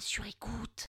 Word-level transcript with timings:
sur 0.00 0.24
écoute. 0.26 0.86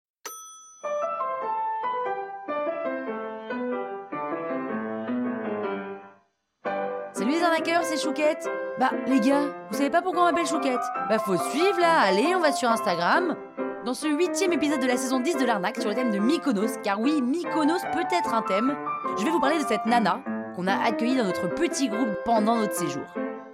Salut 7.12 7.30
les 7.30 7.42
arnaqueurs, 7.42 7.82
c'est 7.84 8.00
Chouquette. 8.00 8.48
Bah 8.78 8.90
les 9.06 9.20
gars, 9.20 9.46
vous 9.70 9.76
savez 9.76 9.90
pas 9.90 10.02
pourquoi 10.02 10.22
on 10.22 10.24
m'appelle 10.26 10.46
Chouquette? 10.46 10.80
Bah 11.08 11.18
faut 11.18 11.36
suivre 11.36 11.80
là, 11.80 12.00
allez, 12.00 12.34
on 12.34 12.40
va 12.40 12.52
sur 12.52 12.70
Instagram. 12.70 13.36
Dans 13.84 13.94
ce 13.94 14.08
huitième 14.08 14.52
épisode 14.52 14.80
de 14.80 14.86
la 14.86 14.96
saison 14.96 15.20
10 15.20 15.36
de 15.36 15.44
l'arnaque 15.44 15.80
sur 15.80 15.88
le 15.88 15.94
thème 15.94 16.10
de 16.10 16.18
Mykonos, 16.18 16.78
car 16.82 17.00
oui, 17.00 17.22
Mykonos 17.22 17.82
peut 17.92 18.04
être 18.10 18.34
un 18.34 18.42
thème, 18.42 18.76
je 19.18 19.24
vais 19.24 19.30
vous 19.30 19.40
parler 19.40 19.58
de 19.58 19.66
cette 19.66 19.86
nana 19.86 20.20
qu'on 20.54 20.66
a 20.66 20.74
accueillie 20.74 21.16
dans 21.16 21.24
notre 21.24 21.48
petit 21.54 21.88
groupe 21.88 22.16
pendant 22.24 22.56
notre 22.56 22.74
séjour. 22.74 23.04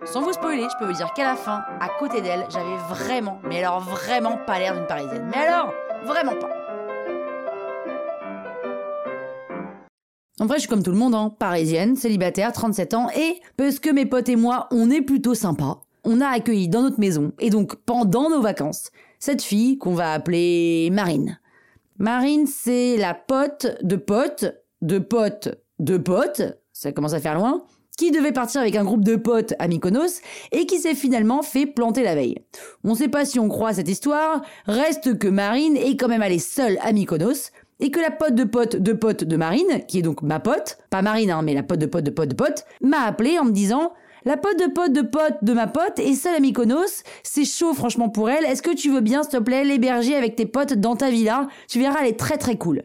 Sans 0.05 0.21
vous 0.21 0.33
spoiler, 0.33 0.67
je 0.69 0.77
peux 0.79 0.91
vous 0.91 0.97
dire 0.97 1.13
qu'à 1.15 1.23
la 1.23 1.37
fin, 1.37 1.63
à 1.81 1.89
côté 2.01 2.21
d'elle, 2.21 2.45
j'avais 2.51 2.77
vraiment, 2.89 3.41
mais 3.49 3.63
alors 3.63 3.79
vraiment 3.79 4.37
pas 4.37 4.59
l'air 4.59 4.75
d'une 4.75 4.87
parisienne. 4.87 5.31
Mais 5.31 5.47
alors, 5.47 5.73
vraiment 6.05 6.35
pas. 6.35 6.51
En 10.41 10.47
vrai, 10.47 10.57
je 10.57 10.63
suis 10.63 10.69
comme 10.69 10.83
tout 10.83 10.91
le 10.91 10.97
monde, 10.97 11.15
hein. 11.15 11.33
parisienne, 11.39 11.95
célibataire, 11.95 12.53
37 12.53 12.95
ans, 12.95 13.11
et 13.17 13.41
parce 13.57 13.79
que 13.79 13.91
mes 13.91 14.05
potes 14.05 14.29
et 14.29 14.35
moi, 14.35 14.67
on 14.73 14.91
est 14.91 15.03
plutôt 15.03 15.35
sympas, 15.35 15.83
on 16.03 16.21
a 16.21 16.27
accueilli 16.27 16.69
dans 16.69 16.83
notre 16.83 16.99
maison, 16.99 17.33
et 17.39 17.51
donc 17.51 17.77
pendant 17.77 18.29
nos 18.29 18.41
vacances, 18.41 18.91
cette 19.21 19.43
fille 19.43 19.79
qu'on 19.79 19.95
va 19.95 20.13
appeler 20.13 20.91
Marine. 20.91 21.39
Marine, 21.99 22.49
c'est 22.49 22.97
la 22.97 23.15
pote 23.15 23.79
de 23.83 23.95
pote, 23.95 24.47
de 24.81 24.99
pote, 24.99 25.49
de 25.79 25.97
pote, 25.97 26.43
ça 26.73 26.91
commence 26.91 27.13
à 27.13 27.21
faire 27.21 27.37
loin, 27.37 27.63
qui 28.03 28.11
devait 28.11 28.33
partir 28.33 28.61
avec 28.61 28.75
un 28.75 28.83
groupe 28.83 29.05
de 29.05 29.15
potes 29.15 29.55
à 29.61 29.69
Mykonos 29.69 30.23
et 30.51 30.67
qui 30.67 30.81
s'est 30.81 30.97
finalement 30.97 31.43
fait 31.43 31.67
planter 31.67 32.03
la 32.03 32.17
veille. 32.17 32.35
On 32.83 32.97
sait 32.97 33.07
pas 33.07 33.25
si 33.25 33.39
on 33.39 33.49
croit 33.49 33.69
à 33.69 33.75
cette 33.75 33.89
histoire, 33.89 34.43
reste 34.67 35.17
que 35.19 35.29
Marine 35.29 35.77
est 35.77 35.97
quand 35.97 36.09
même 36.09 36.21
allée 36.21 36.41
seule 36.41 36.79
à 36.83 36.93
Mykonos 36.93 37.53
et 37.79 37.93
que 37.93 38.01
la 38.01 38.11
pote 38.11 38.35
de 38.35 38.43
pote 38.43 38.75
de 38.75 38.93
pote 38.93 39.23
de 39.23 39.37
Marine, 39.37 39.85
qui 39.87 40.01
est 40.01 40.03
donc 40.03 40.23
ma 40.23 40.41
pote, 40.41 40.79
pas 40.91 41.01
Marine 41.01 41.31
hein, 41.31 41.43
mais 41.43 41.55
la 41.55 41.63
pote 41.63 41.79
de 41.79 41.87
pote 41.87 42.03
de 42.03 42.11
pote 42.11 42.31
de 42.31 42.35
pote, 42.35 42.65
m'a 42.81 43.03
appelé 43.03 43.39
en 43.39 43.45
me 43.45 43.53
disant 43.53 43.93
la 44.25 44.37
pote 44.37 44.59
de 44.59 44.67
pote 44.67 44.93
de 44.93 45.03
pote 45.03 45.37
de 45.41 45.53
ma 45.53 45.69
pote 45.69 46.01
est 46.01 46.15
seule 46.15 46.35
à 46.35 46.41
Mykonos, 46.41 47.05
c'est 47.23 47.45
chaud 47.45 47.73
franchement 47.73 48.09
pour 48.09 48.31
elle, 48.31 48.45
est-ce 48.47 48.63
que 48.63 48.75
tu 48.75 48.91
veux 48.91 49.01
bien 49.01 49.23
s'il 49.23 49.39
te 49.39 49.45
plaît 49.45 49.63
l'héberger 49.63 50.17
avec 50.17 50.35
tes 50.35 50.47
potes 50.47 50.75
dans 50.75 50.97
ta 50.97 51.09
villa? 51.09 51.47
Tu 51.69 51.79
verras 51.79 52.01
elle 52.01 52.09
est 52.09 52.19
très 52.19 52.37
très 52.37 52.57
cool. 52.57 52.83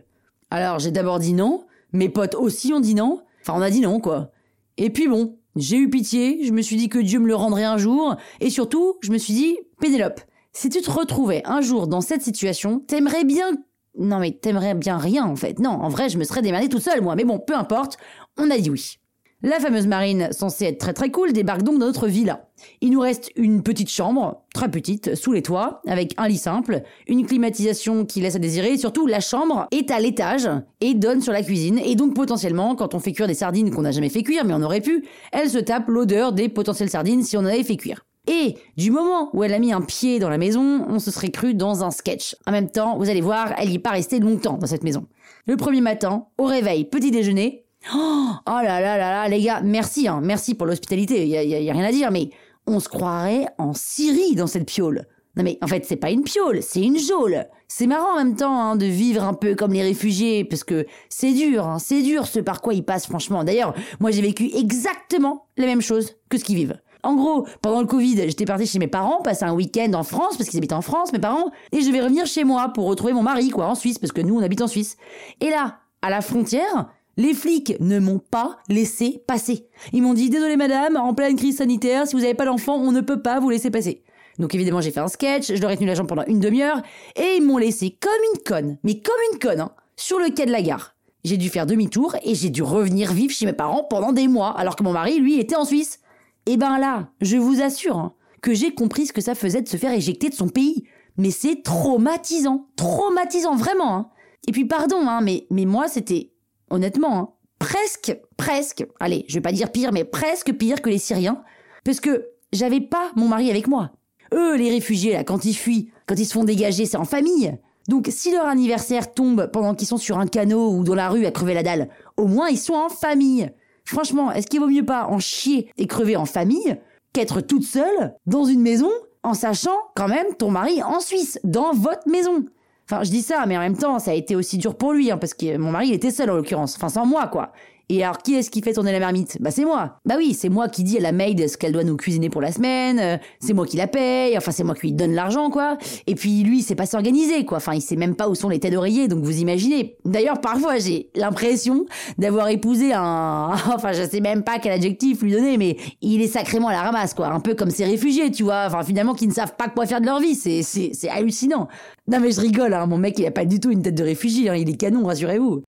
Alors 0.51 0.77
j'ai 0.77 0.91
d'abord 0.91 1.17
dit 1.17 1.33
non, 1.33 1.65
mes 1.91 2.09
potes 2.09 2.35
aussi 2.35 2.71
ont 2.71 2.79
dit 2.79 2.93
non, 2.93 3.23
enfin 3.41 3.55
on 3.57 3.63
a 3.63 3.71
dit 3.71 3.81
non 3.81 3.99
quoi. 3.99 4.29
Et 4.77 4.89
puis 4.89 5.07
bon, 5.07 5.37
j'ai 5.55 5.77
eu 5.77 5.89
pitié, 5.89 6.45
je 6.45 6.51
me 6.51 6.61
suis 6.61 6.75
dit 6.75 6.89
que 6.89 6.99
Dieu 6.99 7.19
me 7.19 7.27
le 7.27 7.35
rendrait 7.35 7.63
un 7.63 7.77
jour, 7.77 8.15
et 8.39 8.49
surtout, 8.49 8.97
je 9.01 9.11
me 9.11 9.17
suis 9.17 9.33
dit, 9.33 9.57
Pénélope, 9.79 10.21
si 10.53 10.69
tu 10.69 10.81
te 10.81 10.89
retrouvais 10.89 11.41
un 11.45 11.61
jour 11.61 11.87
dans 11.87 12.01
cette 12.01 12.21
situation, 12.21 12.79
t'aimerais 12.79 13.23
bien... 13.23 13.51
Non 13.99 14.19
mais 14.19 14.31
t'aimerais 14.31 14.75
bien 14.75 14.99
rien 14.99 15.25
en 15.25 15.35
fait. 15.35 15.57
Non, 15.57 15.71
en 15.71 15.89
vrai, 15.89 16.09
je 16.09 16.19
me 16.19 16.23
serais 16.23 16.43
démerdée 16.43 16.69
toute 16.69 16.83
seule 16.83 17.01
moi, 17.01 17.15
mais 17.15 17.23
bon, 17.23 17.39
peu 17.39 17.55
importe, 17.55 17.97
on 18.37 18.51
a 18.51 18.57
dit 18.59 18.69
oui. 18.69 18.99
La 19.43 19.59
fameuse 19.59 19.85
marine, 19.85 20.29
censée 20.31 20.65
être 20.65 20.79
très 20.79 20.93
très 20.93 21.11
cool, 21.11 21.31
débarque 21.31 21.61
donc 21.61 21.77
dans 21.77 21.85
notre 21.85 22.07
villa. 22.07 22.49
Il 22.81 22.89
nous 22.89 23.01
reste 23.01 23.29
une 23.35 23.61
petite 23.61 23.91
chambre, 23.91 24.41
très 24.51 24.71
petite, 24.71 25.13
sous 25.13 25.31
les 25.31 25.43
toits, 25.43 25.79
avec 25.85 26.15
un 26.17 26.27
lit 26.27 26.39
simple, 26.39 26.81
une 27.07 27.23
climatisation 27.23 28.03
qui 28.03 28.19
laisse 28.19 28.35
à 28.35 28.39
désirer, 28.39 28.73
et 28.73 28.77
surtout 28.79 29.05
la 29.05 29.19
chambre 29.19 29.67
est 29.69 29.91
à 29.91 29.99
l'étage 29.99 30.49
et 30.81 30.95
donne 30.95 31.21
sur 31.21 31.33
la 31.33 31.43
cuisine, 31.43 31.77
et 31.77 31.93
donc 31.93 32.15
potentiellement, 32.15 32.75
quand 32.75 32.95
on 32.95 32.99
fait 32.99 33.11
cuire 33.11 33.27
des 33.27 33.35
sardines 33.35 33.69
qu'on 33.69 33.83
n'a 33.83 33.91
jamais 33.91 34.09
fait 34.09 34.23
cuire, 34.23 34.43
mais 34.43 34.55
on 34.55 34.63
aurait 34.63 34.81
pu, 34.81 35.05
elle 35.31 35.51
se 35.51 35.59
tape 35.59 35.87
l'odeur 35.87 36.33
des 36.33 36.49
potentielles 36.49 36.89
sardines 36.89 37.21
si 37.21 37.37
on 37.37 37.45
avait 37.45 37.63
fait 37.63 37.77
cuire. 37.77 38.07
Et 38.25 38.55
du 38.75 38.89
moment 38.89 39.29
où 39.33 39.43
elle 39.43 39.53
a 39.53 39.59
mis 39.59 39.71
un 39.71 39.81
pied 39.81 40.17
dans 40.17 40.29
la 40.29 40.39
maison, 40.39 40.83
on 40.89 40.97
se 40.97 41.11
serait 41.11 41.29
cru 41.29 41.53
dans 41.53 41.83
un 41.83 41.91
sketch. 41.91 42.35
En 42.47 42.51
même 42.51 42.71
temps, 42.71 42.97
vous 42.97 43.09
allez 43.09 43.21
voir, 43.21 43.53
elle 43.59 43.69
n'y 43.69 43.75
est 43.75 43.79
pas 43.79 43.91
restée 43.91 44.19
longtemps 44.19 44.57
dans 44.57 44.67
cette 44.67 44.83
maison. 44.83 45.05
Le 45.45 45.57
premier 45.57 45.79
matin, 45.79 46.25
au 46.39 46.45
réveil, 46.45 46.85
petit 46.85 47.11
déjeuner, 47.11 47.66
Oh, 47.95 48.33
là 48.45 48.81
là 48.81 48.97
là 48.97 48.97
là, 48.97 49.27
les 49.29 49.41
gars, 49.41 49.61
merci, 49.63 50.07
hein, 50.07 50.19
merci 50.21 50.55
pour 50.55 50.67
l'hospitalité, 50.67 51.23
il 51.23 51.29
y 51.29 51.37
a, 51.37 51.43
y 51.43 51.69
a 51.69 51.73
rien 51.73 51.85
à 51.85 51.91
dire, 51.91 52.11
mais 52.11 52.29
on 52.65 52.79
se 52.79 52.89
croirait 52.89 53.47
en 53.57 53.73
Syrie 53.73 54.35
dans 54.35 54.47
cette 54.47 54.65
piole. 54.65 55.05
Non 55.37 55.43
mais 55.43 55.59
en 55.61 55.67
fait 55.67 55.85
c'est 55.85 55.97
pas 55.97 56.09
une 56.09 56.23
piole, 56.23 56.63
c'est 56.63 56.81
une 56.81 56.97
geôle. 56.97 57.45
C'est 57.67 57.85
marrant 57.85 58.13
en 58.13 58.17
même 58.17 58.35
temps 58.35 58.59
hein, 58.59 58.75
de 58.75 58.87
vivre 58.87 59.23
un 59.23 59.35
peu 59.35 59.53
comme 59.53 59.71
les 59.71 59.83
réfugiés 59.83 60.43
parce 60.43 60.63
que 60.63 60.87
c'est 61.09 61.31
dur, 61.31 61.67
hein, 61.67 61.77
c'est 61.77 62.01
dur 62.01 62.25
ce 62.25 62.39
par 62.39 62.59
quoi 62.59 62.73
ils 62.73 62.83
passent 62.83 63.05
franchement. 63.05 63.43
D'ailleurs 63.43 63.75
moi 63.99 64.09
j'ai 64.09 64.23
vécu 64.23 64.49
exactement 64.55 65.45
la 65.55 65.67
même 65.67 65.81
chose 65.81 66.15
que 66.29 66.39
ce 66.39 66.43
qu'ils 66.43 66.55
vivent. 66.55 66.79
En 67.03 67.15
gros, 67.15 67.47
pendant 67.61 67.81
le 67.81 67.87
Covid, 67.87 68.15
j'étais 68.27 68.45
partie 68.45 68.65
chez 68.65 68.79
mes 68.79 68.87
parents, 68.87 69.21
passer 69.21 69.45
un 69.45 69.53
week-end 69.53 69.91
en 69.93 70.03
France, 70.03 70.35
parce 70.35 70.49
qu'ils 70.49 70.57
habitent 70.57 70.73
en 70.73 70.81
France, 70.81 71.13
mes 71.13 71.19
parents, 71.19 71.51
et 71.71 71.81
je 71.81 71.91
vais 71.91 72.01
revenir 72.01 72.25
chez 72.25 72.43
moi 72.43 72.69
pour 72.69 72.85
retrouver 72.85 73.13
mon 73.13 73.21
mari, 73.21 73.49
quoi, 73.49 73.67
en 73.67 73.75
Suisse, 73.75 73.99
parce 73.99 74.11
que 74.11 74.19
nous, 74.19 74.35
on 74.37 74.43
habite 74.43 74.61
en 74.61 74.67
Suisse. 74.67 74.97
Et 75.39 75.49
là, 75.49 75.77
à 76.01 76.09
la 76.09 76.21
frontière, 76.21 76.89
les 77.17 77.33
flics 77.33 77.75
ne 77.79 77.99
m'ont 77.99 78.19
pas 78.19 78.57
laissé 78.69 79.23
passer. 79.27 79.67
Ils 79.91 80.01
m'ont 80.01 80.13
dit 80.13 80.29
désolé 80.29 80.55
madame, 80.55 80.95
en 80.95 81.13
pleine 81.13 81.35
crise 81.35 81.57
sanitaire, 81.57 82.07
si 82.07 82.15
vous 82.15 82.21
n'avez 82.21 82.35
pas 82.35 82.45
d'enfant, 82.45 82.77
on 82.77 82.91
ne 82.91 83.01
peut 83.01 83.21
pas 83.21 83.39
vous 83.39 83.49
laisser 83.49 83.71
passer. 83.71 84.03
Donc 84.39 84.53
évidemment 84.55 84.81
j'ai 84.81 84.91
fait 84.91 84.99
un 84.99 85.07
sketch, 85.07 85.53
je 85.53 85.61
leur 85.61 85.71
ai 85.71 85.77
tenu 85.77 85.87
la 85.87 85.95
jambe 85.95 86.07
pendant 86.07 86.25
une 86.25 86.39
demi-heure, 86.39 86.81
et 87.15 87.35
ils 87.37 87.43
m'ont 87.43 87.57
laissé 87.57 87.97
comme 87.99 88.11
une 88.33 88.43
conne, 88.43 88.77
mais 88.83 88.99
comme 88.99 89.15
une 89.33 89.39
conne, 89.39 89.61
hein, 89.61 89.71
sur 89.95 90.19
le 90.19 90.29
quai 90.29 90.45
de 90.45 90.51
la 90.51 90.61
gare. 90.61 90.95
J'ai 91.23 91.37
dû 91.37 91.49
faire 91.49 91.65
demi-tour 91.65 92.15
et 92.23 92.35
j'ai 92.35 92.49
dû 92.49 92.63
revenir 92.63 93.11
vivre 93.11 93.33
chez 93.33 93.45
mes 93.45 93.53
parents 93.53 93.83
pendant 93.83 94.13
des 94.13 94.27
mois, 94.27 94.57
alors 94.57 94.75
que 94.75 94.83
mon 94.83 94.93
mari, 94.93 95.19
lui, 95.19 95.39
était 95.39 95.57
en 95.57 95.65
Suisse. 95.65 95.99
Et 96.45 96.55
ben 96.55 96.77
là, 96.77 97.09
je 97.19 97.35
vous 97.35 97.61
assure 97.61 97.97
hein, 97.97 98.13
que 98.41 98.53
j'ai 98.53 98.73
compris 98.73 99.07
ce 99.07 99.13
que 99.13 99.19
ça 99.19 99.35
faisait 99.35 99.61
de 99.61 99.67
se 99.67 99.75
faire 99.75 99.91
éjecter 99.91 100.29
de 100.29 100.33
son 100.33 100.47
pays. 100.47 100.85
Mais 101.17 101.31
c'est 101.31 101.63
traumatisant, 101.63 102.67
traumatisant 102.77 103.55
vraiment. 103.55 103.97
Hein. 103.97 104.09
Et 104.47 104.53
puis 104.53 104.63
pardon, 104.65 105.01
mais, 105.21 105.47
mais 105.49 105.65
moi 105.65 105.89
c'était 105.89 106.31
honnêtement, 106.69 107.17
hein, 107.17 107.29
presque, 107.59 108.17
presque, 108.37 108.85
allez, 108.99 109.25
je 109.27 109.35
vais 109.35 109.41
pas 109.41 109.51
dire 109.51 109.71
pire, 109.71 109.91
mais 109.91 110.03
presque 110.03 110.53
pire 110.53 110.81
que 110.81 110.89
les 110.89 110.97
Syriens, 110.97 111.43
parce 111.83 111.99
que 111.99 112.27
j'avais 112.53 112.81
pas 112.81 113.11
mon 113.15 113.27
mari 113.27 113.49
avec 113.49 113.67
moi. 113.67 113.91
Eux, 114.33 114.55
les 114.55 114.69
réfugiés, 114.69 115.13
là, 115.13 115.23
quand 115.23 115.45
ils 115.45 115.53
fuient, 115.53 115.89
quand 116.05 116.15
ils 116.15 116.25
se 116.25 116.33
font 116.33 116.43
dégager, 116.43 116.85
c'est 116.85 116.97
en 116.97 117.05
famille. 117.05 117.57
Donc, 117.87 118.07
si 118.09 118.31
leur 118.31 118.45
anniversaire 118.45 119.13
tombe 119.13 119.49
pendant 119.51 119.73
qu'ils 119.73 119.87
sont 119.87 119.97
sur 119.97 120.19
un 120.19 120.27
canot 120.27 120.71
ou 120.71 120.83
dans 120.83 120.95
la 120.95 121.09
rue 121.09 121.25
à 121.25 121.31
crever 121.31 121.53
la 121.53 121.63
dalle, 121.63 121.89
au 122.17 122.27
moins 122.27 122.49
ils 122.49 122.57
sont 122.57 122.73
en 122.73 122.89
famille. 122.89 123.49
Franchement, 123.85 124.31
est-ce 124.31 124.47
qu'il 124.47 124.59
vaut 124.59 124.67
mieux 124.67 124.85
pas 124.85 125.07
en 125.07 125.19
chier 125.19 125.71
et 125.77 125.87
crever 125.87 126.17
en 126.17 126.25
famille 126.25 126.77
qu'être 127.13 127.39
toute 127.39 127.63
seule 127.63 128.15
dans 128.25 128.43
une 128.43 128.61
maison 128.61 128.91
en 129.23 129.33
sachant 129.33 129.77
quand 129.95 130.09
même 130.09 130.35
ton 130.37 130.51
mari 130.51 130.83
en 130.83 130.99
Suisse, 130.99 131.39
dans 131.45 131.71
votre 131.71 132.09
maison? 132.09 132.45
Enfin, 132.89 133.03
je 133.03 133.09
dis 133.09 133.21
ça, 133.21 133.45
mais 133.45 133.57
en 133.57 133.59
même 133.59 133.77
temps, 133.77 133.99
ça 133.99 134.11
a 134.11 134.13
été 134.13 134.35
aussi 134.35 134.57
dur 134.57 134.75
pour 134.75 134.93
lui, 134.93 135.11
hein, 135.11 135.17
parce 135.17 135.33
que 135.33 135.57
mon 135.57 135.71
mari, 135.71 135.89
il 135.89 135.93
était 135.93 136.11
seul 136.11 136.29
en 136.29 136.35
l'occurrence. 136.35 136.77
Enfin, 136.77 136.87
sans 136.87 137.05
moi, 137.05 137.27
quoi. 137.27 137.51
Et 137.89 138.03
alors, 138.03 138.17
qui 138.17 138.35
est-ce 138.35 138.51
qui 138.51 138.61
fait 138.61 138.73
tourner 138.73 138.91
la 138.91 138.99
marmite? 138.99 139.37
Bah, 139.39 139.49
c'est 139.49 139.63
moi. 139.63 139.99
Bah 140.03 140.15
oui, 140.17 140.33
c'est 140.33 140.49
moi 140.49 140.67
qui 140.67 140.83
dis 140.83 140.97
à 140.97 141.01
la 141.01 141.13
maid 141.13 141.47
ce 141.47 141.55
qu'elle 141.57 141.71
doit 141.71 141.85
nous 141.85 141.95
cuisiner 141.95 142.29
pour 142.29 142.41
la 142.41 142.51
semaine. 142.51 142.99
euh, 142.99 143.17
c'est 143.39 143.53
moi 143.53 143.65
qui 143.65 143.77
la 143.77 143.87
paye. 143.87 144.37
Enfin, 144.37 144.51
c'est 144.51 144.65
moi 144.65 144.75
qui 144.75 144.87
lui 144.87 144.91
donne 144.91 145.13
l'argent, 145.13 145.49
quoi. 145.49 145.77
Et 146.05 146.15
puis, 146.15 146.43
lui, 146.43 146.59
il 146.59 146.63
sait 146.63 146.75
pas 146.75 146.85
s'organiser, 146.85 147.45
quoi. 147.45 147.57
Enfin, 147.57 147.73
il 147.75 147.81
sait 147.81 147.95
même 147.95 148.15
pas 148.15 148.27
où 148.27 148.35
sont 148.35 148.49
les 148.49 148.59
têtes 148.59 148.73
d'oreiller, 148.73 149.07
donc 149.07 149.23
vous 149.23 149.39
imaginez. 149.39 149.95
D'ailleurs, 150.03 150.41
parfois, 150.41 150.79
j'ai 150.79 151.09
l'impression 151.15 151.85
d'avoir 152.17 152.49
épousé 152.49 152.91
un... 152.93 153.51
enfin, 153.73 153.93
je 153.93 154.03
sais 154.03 154.19
même 154.19 154.43
pas 154.43 154.59
quel 154.59 154.73
adjectif 154.73 155.21
lui 155.21 155.31
donner, 155.31 155.57
mais 155.57 155.77
il 156.01 156.21
est 156.21 156.27
sacrément 156.27 156.67
à 156.67 156.73
la 156.73 156.81
ramasse, 156.81 157.13
quoi. 157.13 157.27
Un 157.27 157.39
peu 157.39 157.55
comme 157.55 157.69
ces 157.69 157.85
réfugiés, 157.85 158.31
tu 158.31 158.43
vois. 158.43 158.65
Enfin, 158.67 158.83
finalement, 158.83 159.13
qui 159.13 159.27
ne 159.27 159.33
savent 159.33 159.55
pas 159.55 159.69
quoi 159.69 159.85
faire 159.85 160.01
de 160.01 160.07
leur 160.07 160.19
vie. 160.19 160.35
C'est, 160.35 160.61
c'est, 160.61 160.91
c'est 160.93 161.07
hallucinant. 161.09 161.69
Non, 162.09 162.19
mais 162.19 162.31
je 162.31 162.41
rigole, 162.41 162.73
hein. 162.73 162.85
Mon 162.85 162.97
mec, 162.97 163.17
il 163.17 163.25
a 163.25 163.31
pas 163.31 163.45
du 163.45 163.61
tout 163.61 163.71
une 163.71 163.81
tête 163.81 163.95
de 163.95 164.03
réfugié, 164.03 164.49
hein. 164.49 164.55
Il 164.55 164.69
est 164.69 164.75
canon, 164.75 165.05
rassurez-vous. 165.05 165.61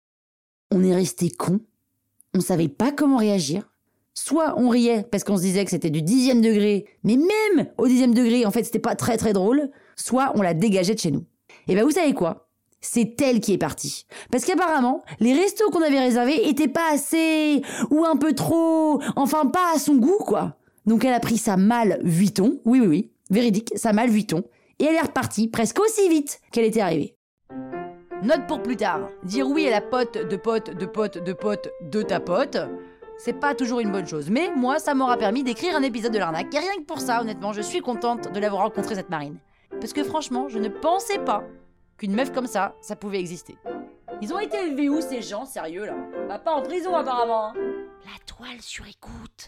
On 0.74 0.84
est 0.84 0.96
resté 0.96 1.30
con 1.30 1.60
on 2.38 2.42
savait 2.42 2.68
pas 2.68 2.92
comment 2.92 3.18
réagir. 3.18 3.70
Soit 4.14 4.56
on 4.58 4.70
riait 4.70 5.06
parce 5.12 5.24
qu'on 5.24 5.38
se 5.38 5.44
disait 5.44 5.64
que 5.64 5.72
c'était 5.72 5.90
du 5.90 6.02
dixième 6.02 6.42
degré, 6.42 6.86
mais 7.04 7.18
même 7.18 7.68
au 7.78 7.88
dixième 7.88 8.14
degré, 8.14 8.46
en 8.46 8.52
fait, 8.52 8.64
c'était 8.64 8.80
pas 8.80 8.96
très 8.96 9.18
très 9.18 9.34
drôle. 9.34 9.70
Soit 9.96 10.32
on 10.36 10.42
la 10.42 10.54
dégageait 10.54 10.96
de 10.96 11.00
chez 11.00 11.12
nous. 11.12 11.26
Et 11.68 11.76
ben 11.76 11.84
vous 11.84 11.92
savez 11.92 12.14
quoi? 12.14 12.48
C'est 12.80 13.20
elle 13.22 13.40
qui 13.40 13.54
est 13.54 13.58
partie. 13.58 14.06
Parce 14.32 14.46
qu'apparemment, 14.46 15.04
les 15.20 15.34
restos 15.34 15.70
qu'on 15.72 15.82
avait 15.82 16.00
réservés 16.00 16.48
étaient 16.48 16.68
pas 16.68 16.94
assez, 16.94 17.62
ou 17.90 18.06
un 18.06 18.16
peu 18.16 18.34
trop, 18.34 19.02
enfin 19.16 19.48
pas 19.48 19.74
à 19.76 19.80
son 19.80 19.96
goût, 19.96 20.20
quoi. 20.20 20.58
Donc 20.86 21.04
elle 21.04 21.14
a 21.14 21.20
pris 21.20 21.38
sa 21.38 21.58
malle 21.58 22.00
Vuitton, 22.04 22.62
oui 22.66 22.80
oui 22.80 22.88
oui, 22.88 23.12
véridique, 23.30 23.74
sa 23.76 23.94
malle 23.94 24.10
Vuitton, 24.10 24.44
et 24.80 24.86
elle 24.86 24.96
est 24.96 25.02
repartie 25.02 25.48
presque 25.48 25.80
aussi 25.80 26.08
vite 26.08 26.40
qu'elle 26.52 26.66
était 26.66 26.82
arrivée. 26.82 27.17
Note 28.24 28.48
pour 28.48 28.62
plus 28.62 28.76
tard. 28.78 29.10
Dire 29.24 29.48
oui 29.48 29.68
à 29.68 29.72
la 29.72 29.82
pote 29.82 30.14
de 30.18 30.36
pote 30.36 30.72
de 30.76 30.86
pote 30.86 31.18
de 31.24 31.34
pote 31.34 31.70
de 31.82 32.02
ta 32.02 32.20
pote, 32.20 32.58
c'est 33.18 33.40
pas 33.40 33.54
toujours 33.56 33.80
une 33.80 33.92
bonne 33.92 34.08
chose. 34.08 34.30
Mais 34.30 34.52
moi, 34.56 34.80
ça 34.80 34.94
m'aura 34.94 35.18
permis 35.18 35.44
d'écrire 35.44 35.76
un 35.76 35.84
épisode 35.84 36.12
de 36.14 36.18
l'arnaque. 36.20 36.54
Et 36.54 36.60
rien 36.60 36.76
que 36.78 36.84
pour 36.86 37.00
ça, 37.00 37.22
honnêtement, 37.22 37.54
je 37.54 37.62
suis 37.62 37.82
contente 37.82 38.32
de 38.32 38.40
l'avoir 38.40 38.64
rencontrée 38.64 38.96
cette 38.96 39.10
marine. 39.10 39.38
Parce 39.80 39.94
que 39.94 40.04
franchement, 40.04 40.48
je 40.50 40.60
ne 40.60 40.70
pensais 40.70 41.20
pas 41.20 41.44
qu'une 41.98 42.16
meuf 42.16 42.32
comme 42.32 42.48
ça, 42.48 42.76
ça 42.82 42.96
pouvait 42.96 43.20
exister. 43.20 43.58
Ils 44.22 44.34
ont 44.34 44.40
été 44.40 44.58
élevés 44.58 44.90
où 44.90 45.00
ces 45.02 45.22
gens, 45.22 45.46
sérieux 45.46 45.86
là? 45.86 45.96
Bah 46.28 46.40
pas 46.40 46.54
en 46.54 46.62
prison 46.62 46.96
apparemment. 46.96 47.50
hein. 47.50 47.54
La 48.06 48.18
toile 48.26 48.62
sur 48.62 48.86
écoute. 48.88 49.48